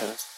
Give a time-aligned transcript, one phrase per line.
[0.00, 0.30] Mm-hmm.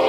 [0.00, 0.07] Oh.